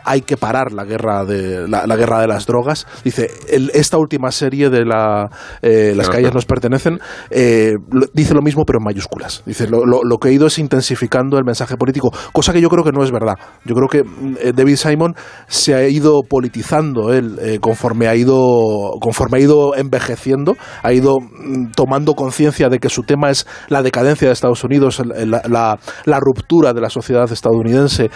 [0.05, 2.87] hay que parar la guerra de la, la guerra de las drogas.
[3.05, 5.29] Dice el- esta última serie de la
[5.63, 6.99] eh, las calles nos pertenecen
[7.31, 9.43] eh, lo- dice lo mismo pero en mayúsculas.
[9.47, 12.69] Dice lo, lo- lo que ha ido es intensificando el mensaje político cosa que yo
[12.69, 13.35] creo que no es verdad.
[13.65, 15.15] Yo creo que mm, eh, David Simon
[15.49, 21.73] se ha ido politizando él conforme ha ido conforme ha ido envejeciendo ha ido mm,
[21.75, 26.21] tomando conciencia de que su tema es la decadencia de Estados Unidos la, la- la
[26.21, 28.11] ruptura de la sociedad estadounidense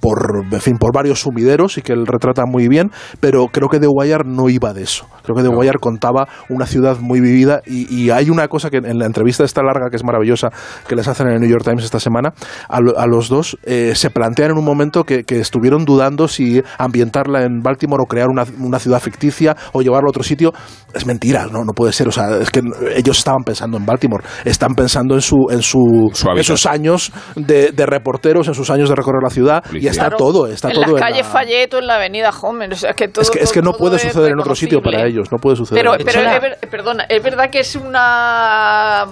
[0.00, 2.90] por en fin por varios sumideros y que él retrata muy bien
[3.20, 5.06] pero creo que The Wire no iba de eso.
[5.22, 8.78] Creo que The Wire contaba una ciudad muy vivida y, y hay una cosa que
[8.78, 10.48] en la entrevista esta larga que es maravillosa
[10.88, 12.32] que les hacen en el New York Times esta semana
[12.68, 16.28] a, lo- a los dos eh, se plantean en un momento que, que estuvieron dudando
[16.28, 20.52] si ambientarla en Baltimore o crear una, una ciudad ficticia o llevarla a otro sitio.
[20.94, 22.08] Es mentira no no puede ser.
[22.08, 22.60] O sea es que
[22.94, 26.10] ellos estaban pensando en Baltimore están pensando en su en su,
[26.46, 30.16] sus años de, de reporteros en sus años de recorrer la ciudad y está Claro,
[30.18, 32.72] todo está todo en calles la- Fayette o en la avenida Homer.
[32.72, 34.40] O sea, es que, todo, es que, es que todo- no puede todo suceder en
[34.40, 37.22] otro sitio para ellos no puede suceder Pero, en otro pero es, ver- perdona, es
[37.22, 39.06] verdad que es una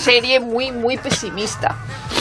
[0.00, 1.76] serie muy, muy pesimista.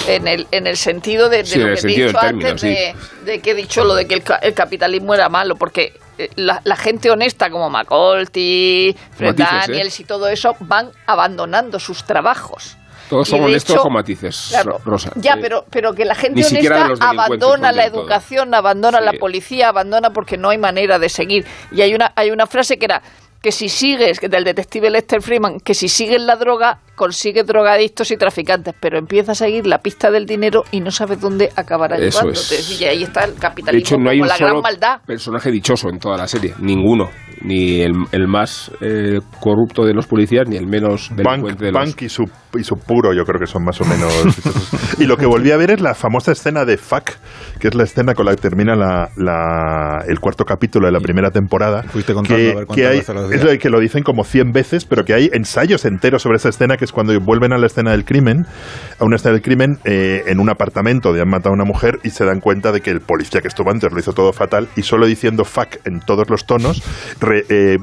[0.08, 2.96] En el, en el sentido de, de Sí, lo que he dicho término, antes, de,
[3.24, 6.30] de que he dicho lo de que el, ca- el capitalismo era malo, porque eh,
[6.36, 9.72] la, la gente honesta como McColty, Fred Matices, ¿eh?
[9.72, 12.78] Daniels y todo eso van abandonando sus trabajos.
[13.14, 16.16] Todos son de honestos hecho- con matices Claro, Rosa Ya, Eh, pero, pero que la
[16.16, 18.02] gente de honesta abandona la todo.
[18.02, 19.06] educación, abandona Sí.
[19.06, 21.46] la policía, abandona porque no hay manera de seguir.
[21.72, 23.02] Y hay una, hay una frase que era
[23.42, 28.10] que si sigues, que del detective Lester Freeman, que si sigues la droga, consigues drogadictos
[28.12, 31.98] y traficantes, pero empieza a seguir la pista del dinero y no sabes dónde acabará
[31.98, 32.56] Eso llevándote.
[32.56, 32.80] es.
[32.80, 35.02] Y ahí está el de capitalismo hecho no hay un la solo gran maldad.
[35.06, 37.10] personaje dichoso en toda la serie ninguno
[37.44, 41.72] ni el, el más eh, corrupto de los policías ni el menos Bank, delincuente de
[41.72, 42.24] los Bank y, su,
[42.58, 44.14] y su puro, yo creo que son más o menos.
[45.00, 47.12] y lo que volví a ver es la famosa escena de Fuck,
[47.60, 51.00] que es la escena con la que termina la, la- el cuarto capítulo de la
[51.00, 51.84] primera temporada.
[51.84, 54.52] Fuiste contando que, a ver que hay, lo es lo que lo dicen como 100
[54.52, 57.68] veces, pero que hay ensayos enteros sobre esa escena, que es cuando vuelven a la
[57.68, 58.46] escena del crimen,
[59.00, 62.00] a una escena del crimen eh, en un apartamento donde han matado a una mujer
[62.04, 64.68] y se dan cuenta de que el policía que estuvo antes lo hizo todo fatal
[64.76, 66.82] y solo diciendo fuck en todos los tonos
[67.34, 67.78] re- eh,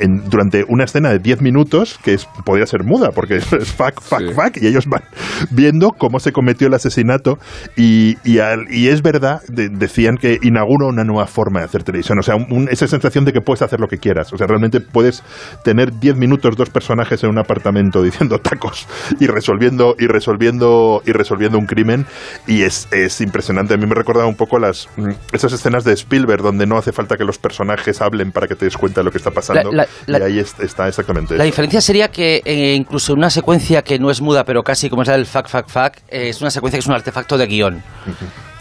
[0.00, 4.00] en- durante una escena de 10 minutos que es, podría ser muda porque es fuck,
[4.00, 4.34] fuck, Sí.
[4.34, 5.02] fuck y ellos van
[5.50, 7.38] viendo cómo se cometió el asesinato
[7.76, 11.82] y, y, al- y es verdad, de- decían que inaugura una nueva forma de hacer
[11.84, 14.46] televisión, o sea, un- esa sensación de que puedes hacer lo que quieras, o sea,
[14.46, 15.22] realmente puedes
[15.64, 18.86] tener 10 minutos dos personajes en un apartamento diciendo tacos
[19.20, 22.06] y resolviendo y resolviendo y resolviendo un crimen
[22.46, 25.92] y es, es impresionante, a mí me recordaba un poco las mm, esas escenas de
[25.92, 29.04] Spielberg donde no hace falta que los personajes hablen para que te des cuenta de
[29.04, 31.46] lo que está pasando La- la- y ahí es- está exactamente La eso.
[31.46, 35.02] diferencia sería que eh, incluso en una secuencia que no es muda, pero casi como
[35.02, 37.46] es la del fac, fac, fac, eh, es una secuencia que es un artefacto de
[37.46, 37.82] guion.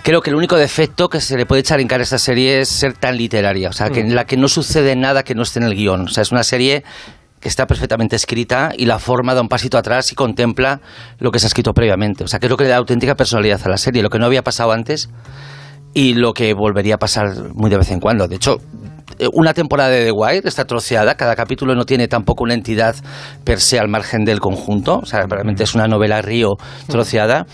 [0.03, 2.61] Creo que el único defecto que se le puede echar en cara a esta serie
[2.61, 5.43] es ser tan literaria, o sea, que en la que no sucede nada que no
[5.43, 6.01] esté en el guion.
[6.05, 6.83] O sea, es una serie
[7.39, 10.79] que está perfectamente escrita y la forma da un pasito atrás y contempla
[11.19, 12.23] lo que se ha escrito previamente.
[12.23, 14.43] O sea, creo que le da auténtica personalidad a la serie, lo que no había
[14.43, 15.09] pasado antes
[15.93, 18.27] y lo que volvería a pasar muy de vez en cuando.
[18.27, 18.57] De hecho,
[19.33, 22.95] una temporada de The Wire está troceada, cada capítulo no tiene tampoco una entidad
[23.43, 27.45] per se al margen del conjunto, o sea, realmente es una novela río troceada.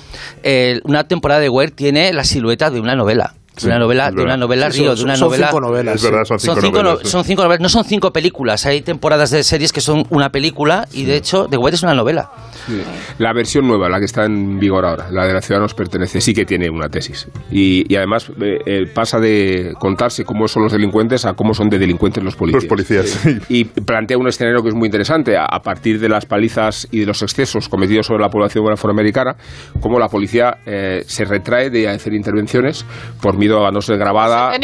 [0.44, 3.37] Eh, una temporada de The Wire tiene la silueta de una novela.
[3.62, 5.48] De una novela, de una novela Sí, río, son- de una son novela.
[5.48, 7.12] cinco novelas, es verdad, son cinco, Son cinco, novelas, no- sí.
[7.12, 8.66] son cinco novelas, no son cinco películas.
[8.66, 11.94] Hay temporadas de series que son una película y de hecho The Wire es una
[11.94, 12.30] novela.
[12.68, 12.82] Sí.
[13.20, 16.20] La versión nueva, la que está en vigor ahora, la de la ciudad nos pertenece,
[16.22, 17.28] sí que tiene una tesis.
[17.50, 21.70] Y, y además eh, eh, pasa de contarse cómo son los delincuentes a cómo son
[21.70, 22.64] de delincuentes los policías.
[22.64, 23.38] Los policías, sí.
[23.50, 27.00] Y plantea un escenario que es muy interesante, a, a partir de las palizas y
[27.00, 29.36] de los excesos cometidos sobre la población afroamericana,
[29.80, 32.86] cómo la policía eh, se retrae de hacer intervenciones
[33.22, 34.56] por miedo miedo a no ser grabada.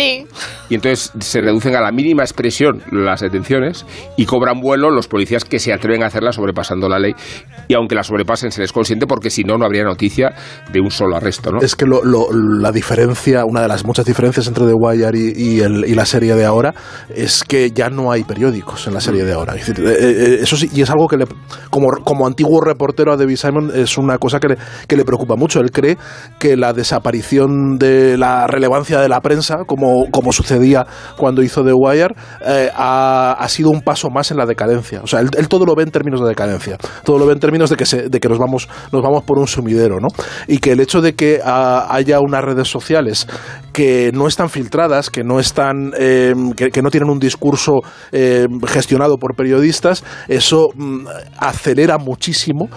[0.69, 3.85] Y entonces se reducen a la mínima expresión las detenciones
[4.17, 7.13] y cobran vuelo los policías que se atreven a hacerla sobrepasando la ley.
[7.67, 10.33] Y aunque la sobrepasen, se les consiente porque si no, no habría noticia
[10.71, 11.51] de un solo arresto.
[11.51, 11.59] ¿no?
[11.61, 15.33] Es que lo- lo- la diferencia, una de las muchas diferencias entre The Wire y,
[15.57, 16.73] y el- y la serie de ahora
[17.13, 19.55] es que ya no hay periódicos en la serie de ahora.
[19.55, 21.25] Es decir, eh, eh, eso sí, y es algo que le,
[21.69, 25.35] como, como antiguo reportero a David Simon es una cosa que le, que le preocupa
[25.35, 25.59] mucho.
[25.59, 25.97] Él cree
[26.39, 30.85] que la desaparición de la relevancia de la prensa, como, como sucedía
[31.17, 32.13] cuando hizo The Wire,
[32.45, 35.01] eh, ha, ha sido un paso más en la decadencia.
[35.03, 36.77] O sea, él, él todo lo ve en términos de decadencia.
[37.03, 39.37] Todo lo ve en términos de que, se- de que nos, vamos, nos vamos por
[39.39, 40.07] un sumidero, ¿no?
[40.47, 43.27] Y que el hecho de que ah, haya unas redes sociales
[43.71, 47.81] que no están filtradas, que no están, eh, que, que no tienen un discurso
[48.11, 51.07] eh, gestionado por periodistas, eso mm,
[51.37, 52.69] acelera muchísimo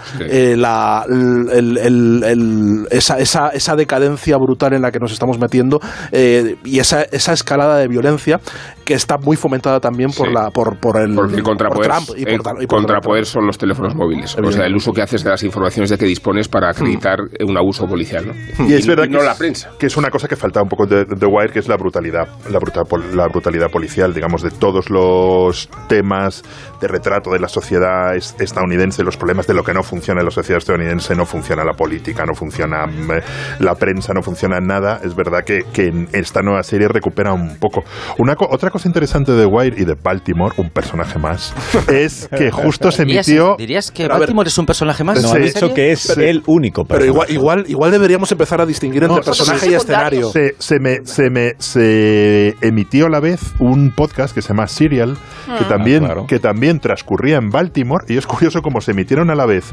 [0.57, 5.79] la, el- el- el- esa, esa, esa decadencia brutal en la que nos estamos metiendo
[6.11, 8.39] eh, y esa, esa escalada de violencia
[8.87, 10.33] que está muy fomentada también por Sí.
[10.33, 13.57] la por, por el el por contrapoder, Trump y por el y contrapoder son los
[13.57, 14.37] teléfonos móviles.
[14.41, 17.57] O sea, el uso que haces de las informaciones de que dispones para acreditar un
[17.57, 18.25] abuso policial.
[18.27, 18.67] ¿no?
[18.69, 19.71] Y es verdad no que, la es, prensa.
[19.77, 22.29] que es una cosa que falta un poco de The Wire, que es la brutalidad,
[22.49, 26.43] la, bruta- pol- la brutalidad policial, digamos, de todos los temas
[26.79, 30.25] de retrato de la sociedad es- estadounidense, los problemas de lo que no funciona en
[30.25, 33.21] la sociedad estadounidense, no funciona la política, no funciona mm, eh,
[33.59, 35.01] la prensa, no funciona nada.
[35.03, 37.83] Es verdad que, que en esta nueva serie recupera un poco.
[38.19, 41.53] Una otra cosa interesante de Wire y de Baltimore, un personaje más,
[41.91, 43.55] es que justo se ¿Dirías, emitió...
[43.57, 45.21] dirías que ver, Baltimore es un personaje más?
[45.21, 48.65] No, ha dicho que es Pero- el único Pero igual, igual, igual deberíamos empezar a
[48.65, 50.29] distinguir entre No, personaje y escenario.
[50.31, 54.67] Se, se me, se me se emitió a la vez un podcast que se llama
[54.67, 55.17] Serial,
[55.57, 55.67] que, Mm.
[55.69, 56.27] también, Ah, claro.
[56.27, 59.65] que también transcurría en Baltimore, y es curioso cómo se emitieron a la vez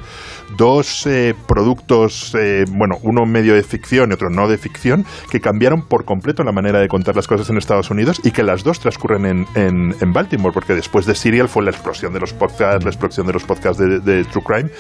[0.57, 5.41] dos eh, productos, eh, bueno, uno medio de ficción y otro no de ficción, que
[5.41, 8.63] cambiaron por completo la manera de contar las cosas en Estados Unidos y que las
[8.65, 12.33] dos transcurren en, en- en Baltimore, porque después de Serial fue la explosión de los
[12.33, 14.71] podcasts, la explosión de los podcasts de, de True Crime,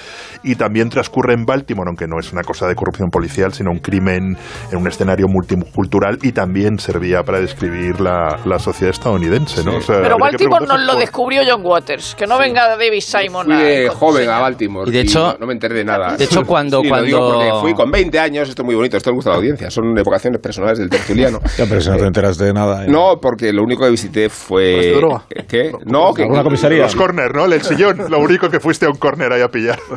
[0.42, 3.78] y también transcurre en Baltimore, aunque no es una cosa de corrupción policial, sino un
[3.78, 4.36] crimen
[4.70, 9.76] en un escenario multicultural y también servía para describir la, la sociedad estadounidense, ¿no?
[9.76, 12.14] O sea, Pero Baltimore nos lo descubrió John Waters.
[12.14, 14.88] Que no venga David Simon Fui a- de joven a Baltimore.
[14.88, 16.16] Y de hecho- no, no me enteré de nada.
[16.16, 19.14] de hecho, cuando- Sí, cuando- fui con 20 años, esto es muy bonito, esto le
[19.16, 19.70] gusta a la audiencia.
[19.70, 21.38] Son evocaciones personales del tertuliano.
[21.58, 22.84] Ya, pero si no te enteras de nada.
[22.84, 22.88] ¿eh?
[22.88, 24.74] No, porque lo único que visité fue.
[24.74, 25.24] ¿Fuiste droga?
[25.48, 25.72] ¿Qué?
[25.86, 26.22] No, que.
[26.22, 26.82] ¿Alguna comisaría?
[26.82, 27.44] Los corner, ¿no?
[27.46, 29.78] El sillón, lo único que fuiste a un corner ahí a pillar.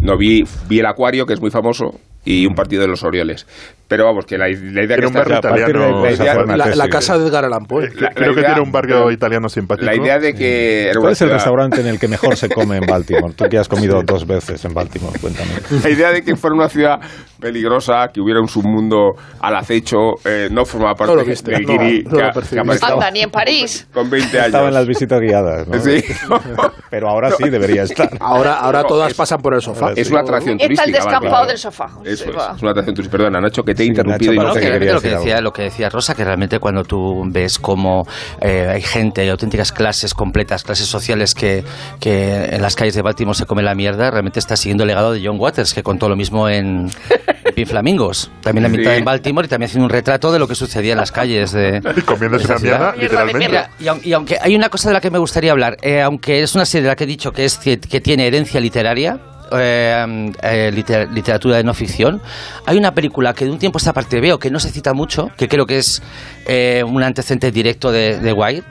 [0.00, 3.46] No, vi, vi el acuario, que es muy famoso, y un partido de los Orioles.
[3.88, 4.52] Pero vamos, que la, la
[4.84, 6.02] idea Tiene que un está- italiano.
[6.04, 7.88] la- hacer una La, la casa de Edgar Allan Poe.
[7.96, 9.86] La- Creo la que idea- tiene un barrio italiano simpático.
[9.86, 10.90] La idea de que.
[10.92, 13.34] una ¿Cuál es el restaurante en el que mejor se come en Baltimore?
[13.34, 15.50] Tú que has comido dos veces en Baltimore, cuéntame.
[15.82, 17.00] La idea de que fuera una ciudad
[17.40, 21.72] peligrosa, que hubiera un submundo al acecho, eh, no formaba parte No viste, del no,
[21.72, 23.86] guiri no que, que pasado Anda, ni en París.
[23.92, 24.46] con 20 años.
[24.46, 25.78] Estaba en las visitas guiadas, ¿no?
[25.80, 26.02] Sí.
[26.90, 28.08] Pero ahora sí debería estar.
[28.20, 29.92] Ahora, ahora No, todas es- pasan por el sofá.
[29.94, 31.10] Es una atracción Está el turística.
[31.10, 31.86] descampado del sofá.
[32.04, 33.16] Eso es, es una atracción turística.
[33.18, 34.32] Perdona, Nacho, que te he Sí, interrumpido.
[34.32, 35.88] Nacho, y no No, parece que realmente quería lo que, decir decía, lo que decía
[35.90, 38.06] Rosa, que realmente cuando tú ves como
[38.40, 41.64] eh, hay gente, hay auténticas clases completas, clases sociales que,
[42.00, 45.12] que en las calles de Baltimore se come la mierda, realmente está siguiendo el legado
[45.12, 46.90] de John Waters, que contó lo mismo en,
[47.44, 48.30] en Pin Flamingos.
[48.42, 48.98] También la mitad Sí.
[48.98, 51.80] en Baltimore y también haciendo un retrato de lo que sucedía en las calles de...
[51.96, 53.48] Y comiéndose una mierda, literalmente.
[53.48, 56.00] Mira, y, aun- y aunque hay una cosa de la que me gustaría hablar, eh,
[56.02, 58.60] aunque es una serie de la que he dicho que, es, que, que tiene herencia
[58.60, 59.18] literaria,
[59.52, 62.20] eh, eh, liter- literatura de no ficción,
[62.66, 64.92] hay una película que de un tiempo a esta parte veo que no se cita
[64.92, 66.02] mucho, que creo que es
[66.46, 68.62] eh, un antecedente directo de, de Wire,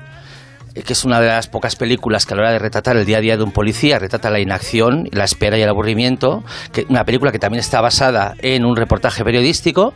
[0.86, 3.18] que es una de las pocas películas que a la hora de retratar el día
[3.18, 7.04] a día de un policía retrata la inacción, la espera y el aburrimiento, que una
[7.04, 9.94] película que también está basada en un reportaje periodístico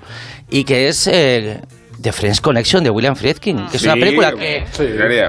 [0.49, 1.61] y que es eh,
[2.01, 4.85] The Friends Connection de William Friedkin, que es una película que, sí.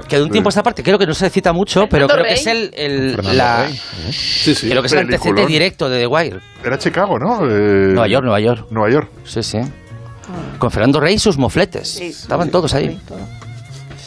[0.09, 2.15] Que de un tiempo a esta parte creo que no se cita mucho, pero Fernando
[2.25, 3.81] creo que es el, el- Fernando la, Rey.
[4.13, 4.69] Sí, sí.
[4.71, 6.41] creo que es el antecedente directo de The Wire.
[6.65, 7.45] Era Chicago, ¿no?
[7.45, 8.67] Eh, Nueva York, Nueva York.
[8.71, 9.11] Nueva York.
[9.25, 9.59] Sí, sí.
[10.59, 11.89] Con Fernando Rey y sus mofletes.
[11.89, 12.99] Sí, Estaban todos ahí.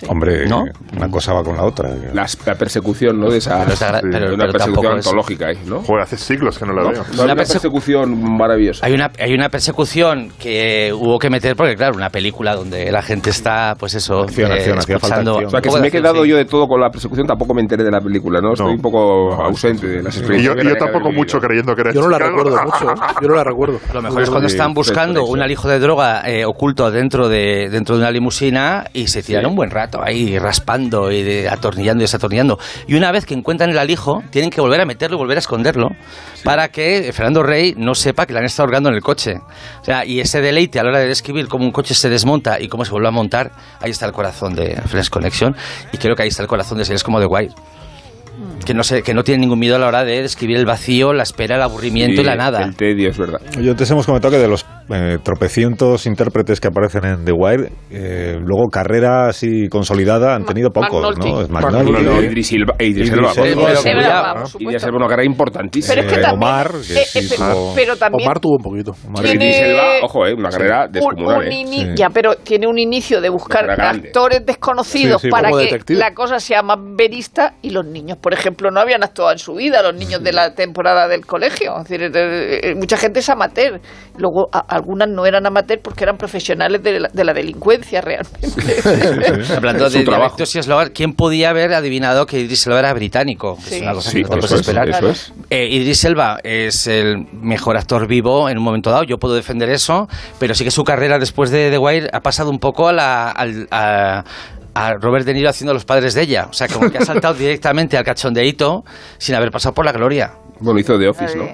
[0.08, 0.66] Hombre, ¿No?
[0.96, 1.90] una cosa va con la otra.
[2.14, 3.30] Las- la persecución, ¿no?
[3.30, 3.64] De esa.
[3.66, 5.82] Pero gra- de pero- una pero persecución tampoco es- antológica ahí, ¿no?
[5.82, 7.04] Joder, hace siglos que no la No, veo.
[7.04, 8.86] no, Una una persecu- persecución maravillosa.
[8.86, 13.02] Hay una, hay una persecución que hubo que meter, porque claro, una película donde la
[13.02, 15.48] gente está, pues eso, Acción, acción, hacía falta escuchando- acción.
[15.48, 16.44] O sea, que si me he de quedado acción, yo sí.
[16.44, 18.54] de todo con la persecución, tampoco me enteré de la película, ¿no?
[18.54, 18.74] Estoy No.
[18.74, 20.56] un poco ausente de las Y experiencias.
[20.56, 22.92] yo, y yo que tampoco mucho creyendo que era Yo no la recuerdo mucho.
[22.92, 22.96] ¿eh?
[23.22, 23.80] Yo no la recuerdo.
[23.94, 25.32] Lo mejor es cuando Sí, están sí, buscando sí.
[25.32, 29.44] un alijo de droga eh, oculto dentro de, dentro de una limusina y se tiran
[29.44, 29.50] Sí.
[29.50, 29.85] un buen rato.
[29.86, 32.60] Rato ahí raspando y de- atornillando y desatornillando.
[32.88, 35.40] Y una vez que encuentran el alijo, tienen que volver a meterlo y volver a
[35.40, 35.90] esconderlo
[36.44, 39.36] para que Fernando Rey no sepa que le han estado hurgando en el coche.
[39.82, 42.60] O sea, y ese deleite a la hora de describir cómo un coche se desmonta
[42.60, 45.56] y cómo se vuelve a montar, ahí está el corazón de Friends Connection.
[45.92, 47.54] Y creo que ahí está el corazón de series como The Wire.
[48.66, 51.14] Que no, se, que no tiene ningún miedo a la hora de describir el vacío,
[51.14, 52.64] la espera, el aburrimiento y la nada.
[52.64, 53.40] El tedio, es verdad.
[53.62, 57.72] Yo antes hemos comentado que de los eh, tropecientos intérpretes que aparecen en The Wire,
[57.92, 61.30] eh, luego carrera así consolidada han tenido pocos, McNulty.
[61.32, 61.42] ¿no?
[61.42, 61.50] Es
[62.04, 63.32] no, Idris Silva, Idris Idris Elba.
[63.34, 64.84] Idris Elba, Idris.
[64.84, 65.94] Elba, una carrera importantísima.
[65.96, 68.56] Pero es que Eh, también, Omar, que eh, es eh, hijo- pero también Omar tuvo
[68.58, 68.92] un poquito.
[69.22, 71.48] Tiene- Idris Elba, ojo, eh, una carrera un, descomunal.
[71.48, 71.66] eh.
[71.68, 71.88] Sí.
[71.96, 76.00] ya, pero tiene un inicio de buscar actores desconocidos Sí, sí, para que detective.
[76.00, 79.54] la cosa sea más verista y los niños, por ejemplo, no habían actuado en su
[79.54, 81.78] vida, los niños de la temporada del colegio.
[81.82, 83.80] Es decir, eh, eh, mucha gente es amateur.
[84.18, 88.48] Luego, a- algunas no eran amateur porque eran profesionales de la, de la delincuencia realmente.
[89.56, 90.22] Hablando de trabajo.
[90.36, 93.58] dialectos y eslovar, ¿quién podía haber adivinado que Idris Elba era británico?
[93.62, 93.76] Sí.
[93.76, 95.04] Es una cosa Sí, que no te eso puedes es, esperar.
[95.06, 95.34] es.
[95.50, 99.70] Eh, Idris Elba es el mejor actor vivo en un momento dado, yo puedo defender
[99.70, 100.08] eso,
[100.40, 103.30] pero sí que su carrera después de The Wire ha pasado un poco a, la,
[103.32, 104.24] al- a-
[104.76, 106.48] a Robert De Niro haciendo los padres de ella.
[106.50, 108.84] O sea, como que ha saltado directamente al cachondeíto
[109.18, 110.34] sin haber pasado por la gloria.
[110.60, 111.46] Bueno, hizo The Office, ¿no?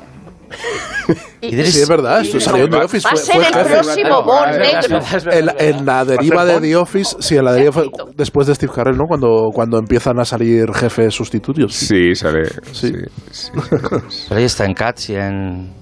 [1.42, 1.50] Sí,
[1.82, 3.08] es verdad, esto salió The Office.
[3.08, 5.00] Va a ser fue el próximo Bond negro.
[5.32, 8.56] En, la- en la deriva de The Office, sí, en la deriva fue después de
[8.56, 9.06] Steve Carell, ¿no?
[9.08, 11.74] Cuando, cuando empiezan a salir jefes sustitutos.
[11.74, 12.50] Sí, sale.
[12.74, 12.92] Sí.
[13.32, 13.50] sí.
[14.30, 15.81] Pero ahí está en Cats y en...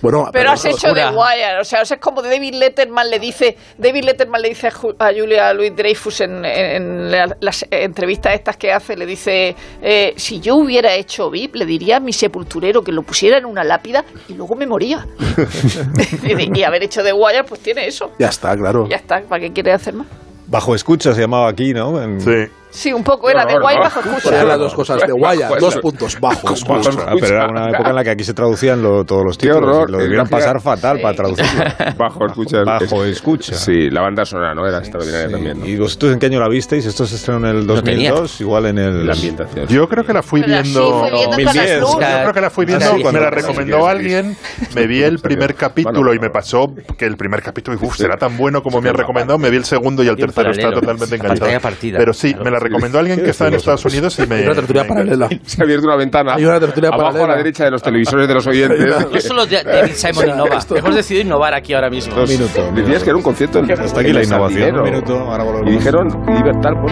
[0.00, 0.92] Bueno, Pero has hecho.
[0.94, 4.48] The Wire, o sea, o sea, es como David Letterman le dice, David Letterman le
[4.50, 8.96] dice a, Ju- a Julia Louis Dreyfus en, en la- las entrevistas estas que hace,
[8.96, 13.02] le dice, eh, si yo hubiera hecho VIP, le diría a mi sepulturero que lo
[13.02, 15.06] pusiera en una lápida y luego me moría.
[16.54, 18.12] y haber hecho The Wire, pues tiene eso.
[18.18, 18.86] ya está, claro.
[18.88, 20.06] Ya está, ¿para qué quiere hacer más?
[20.46, 22.00] Bajo escucha se llamaba aquí, ¿no?
[22.02, 22.50] En- Sí.
[22.70, 23.82] Sí, un poco era The horror, Wire ¿no?
[23.84, 24.44] bajo Eran escucha.
[24.44, 26.64] las dos cosas de Bajo dos puntos bajos.
[26.64, 29.38] Bajo Ah, pero era una época en la que aquí se traducían lo- todos los
[29.38, 29.68] Qué títulos.
[29.70, 30.52] horror, Lo debieron desgracia.
[30.52, 31.64] pasar fatal para traducirlo.
[31.98, 32.58] Bajo escucha.
[32.64, 33.54] Bajo escucha.
[33.54, 34.66] Sí, la banda sonora, ¿no?
[34.66, 35.32] Era extraordinaria Sí.
[35.32, 35.66] también, ¿no?
[35.66, 36.84] ¿Y vosotros en qué año la visteis?
[36.86, 38.10] Esto se estrenó en el No tenía.
[38.10, 39.06] 2002, igual en el...
[39.06, 39.66] La ambientación.
[39.68, 40.98] Yo creo que la fui Pero viendo.
[41.00, 41.90] fue viendo 2010, Canal Plus.
[41.90, 43.88] Yo creo que la fui viendo, Sí, me la sí, recomendó sí, sí.
[43.88, 44.36] alguien,
[44.74, 48.36] me vi el primer capítulo y me pasó que el primer capítulo, uff, será tan
[48.36, 51.60] bueno como me ha recomendado, me vi el segundo y el tercero está totalmente enganchado.
[51.60, 51.98] partida.
[51.98, 54.36] Pero sí, me la recomendó alguien que estaba en Estados Unidos y me...
[54.36, 55.28] Hay una tertulia me paralela.
[55.44, 56.34] Se ha abierto una ventana.
[56.34, 58.78] Hay una tertulia abajo a la derecha de los televisores de los oyentes.
[59.12, 62.14] No solo David Simon innova, hemos decidido innovar aquí ahora mismo.
[62.14, 62.70] Un minuto.
[62.74, 63.58] Decías que era un concierto.
[63.60, 64.76] en- Hasta aquí la innovación.
[64.78, 65.68] Un minuto, ahora volvemos.
[65.70, 66.86] Y dijeron libertad, no.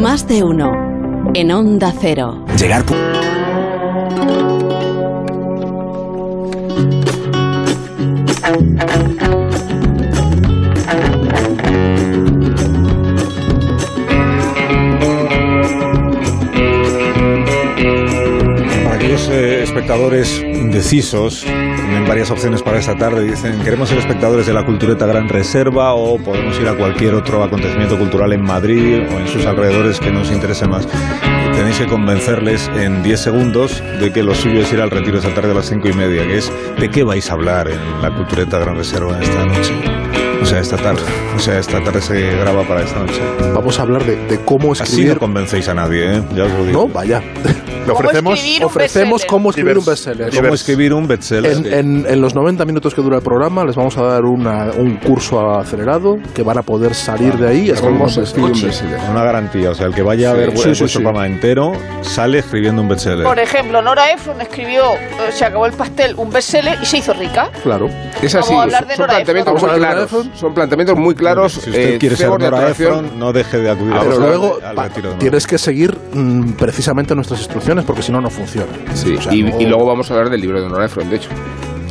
[0.00, 0.70] Más de uno.
[1.34, 2.44] En Onda Cero.
[2.58, 2.82] Llegar
[10.92, 11.21] Para
[19.76, 23.24] espectadores indecisos, tienen varias opciones para esta tarde.
[23.24, 27.42] Dicen, queremos ser espectadores de la Cultureta Gran Reserva o podemos ir a cualquier otro
[27.42, 30.86] acontecimiento cultural en Madrid o en sus alrededores que nos interese más.
[31.54, 35.32] Tenéis que convencerles en 10 segundos de que lo suyo es ir al retiro esta
[35.32, 38.14] tarde a las 5 y media, que es de qué vais a hablar en la
[38.14, 39.72] Cultureta Gran Reserva esta noche.
[40.42, 41.00] O sea, esta tarde.
[41.34, 43.22] O sea, esta tarde se graba para esta noche.
[43.54, 45.14] Vamos a hablar de, de cómo Así escribir.
[45.14, 46.22] no convencéis a nadie, ¿eh?
[46.34, 46.82] Ya os lo digo.
[46.82, 47.22] No, vaya.
[47.86, 48.34] Le ofrecemos...
[48.38, 50.30] escribir un Ofrecemos cómo escribir un Divers- bestseller.
[50.34, 51.52] ¿Cómo escribir un bestseller?
[51.52, 54.70] En, en- en los 90 minutos que dura el programa les vamos a dar una-
[54.76, 57.70] un curso acelerado que van a poder salir de ahí.
[57.70, 58.98] escribiendo ¿Cómo un bestseller.
[59.10, 60.98] Una garantía, o sea, el que vaya a ver sí, vuestro sí, sí.
[60.98, 63.24] programa entero sale escribiendo un bestseller.
[63.24, 67.12] Por ejemplo, Nora Ephron escribió eh, Se acabó el pastel, un bestseller y se hizo
[67.12, 67.50] rica.
[67.62, 67.88] Claro.
[68.22, 70.10] Es así, Vamos a hablar de son Nora planteamientos muy claros.
[70.34, 71.52] Son planteamientos muy claros.
[71.52, 72.68] si usted eh, quiere ser Nora.
[72.70, 74.58] Ephron, no deje de acudir a Pero luego
[75.18, 78.72] tienes que seguir mm, precisamente nuestras instrucciones porque si no, no funciona.
[78.94, 81.08] Sí, O sea, y, no- y luego vamos a hablar del libro de Nora Ephron,
[81.08, 81.30] de hecho.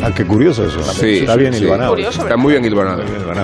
[0.04, 0.82] Ah, qué curioso eso.
[0.94, 1.64] Sí, Está bien sí.
[1.64, 1.92] hilvanado.
[1.92, 3.04] Curioso, Está muy bien hilvanado.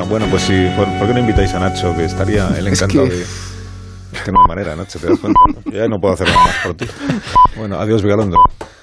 [0.10, 1.96] Bueno, pues sí, ¿por, por qué no invitáis a Nacho?
[1.96, 3.22] Que estaría él Es encantado que- de...
[3.22, 5.40] Es que no hay manera, Nacho, te das cuenta.
[5.66, 6.86] ya no puedo hacer nada más por ti.
[7.58, 8.38] Bueno, adiós, Vigalondo.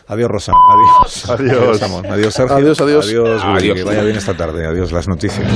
[0.06, 0.52] Adiós, Rosa.
[0.70, 1.30] Adiós.
[1.30, 1.82] Adiós.
[1.82, 2.04] Amón.
[2.06, 2.56] Adiós, Sergio.
[2.56, 3.06] Adiós, adiós.
[3.06, 3.76] Adiós, Willy, Adiós.
[3.78, 4.66] Que vaya bien esta tarde.
[4.66, 5.46] Adiós, las noticias.